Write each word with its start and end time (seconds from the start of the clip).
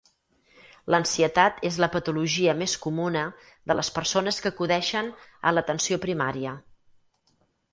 L'ansietat 0.93 1.59
és 1.69 1.75
la 1.83 1.89
patologia 1.95 2.55
més 2.61 2.73
comuna 2.85 3.25
de 3.73 3.75
les 3.81 3.93
persones 3.99 4.41
que 4.47 4.53
acudeixen 4.55 5.13
a 5.51 5.55
l'atenció 5.59 6.01
primària. 6.09 6.57